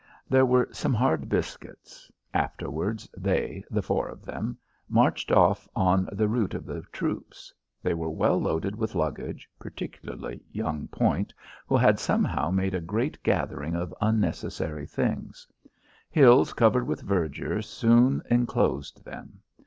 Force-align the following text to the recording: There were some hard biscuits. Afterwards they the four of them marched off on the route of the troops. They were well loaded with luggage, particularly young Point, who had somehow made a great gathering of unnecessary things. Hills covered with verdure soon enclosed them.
There 0.27 0.47
were 0.47 0.67
some 0.71 0.95
hard 0.95 1.29
biscuits. 1.29 2.11
Afterwards 2.33 3.07
they 3.15 3.63
the 3.69 3.83
four 3.83 4.09
of 4.09 4.25
them 4.25 4.57
marched 4.89 5.31
off 5.31 5.69
on 5.75 6.09
the 6.11 6.27
route 6.27 6.55
of 6.55 6.65
the 6.65 6.81
troops. 6.91 7.53
They 7.83 7.93
were 7.93 8.09
well 8.09 8.41
loaded 8.41 8.75
with 8.75 8.95
luggage, 8.95 9.47
particularly 9.59 10.41
young 10.51 10.87
Point, 10.87 11.35
who 11.67 11.77
had 11.77 11.99
somehow 11.99 12.49
made 12.49 12.73
a 12.73 12.81
great 12.81 13.21
gathering 13.21 13.75
of 13.75 13.93
unnecessary 14.01 14.87
things. 14.87 15.47
Hills 16.09 16.51
covered 16.53 16.87
with 16.87 17.03
verdure 17.03 17.61
soon 17.61 18.23
enclosed 18.27 19.05
them. 19.05 19.43